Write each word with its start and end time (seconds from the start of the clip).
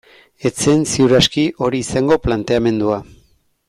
Ez 0.49 0.51
zen, 0.63 0.85
ziur 0.93 1.13
aski, 1.19 1.45
hori 1.67 1.85
izango 1.89 2.21
planteamendua. 2.27 3.03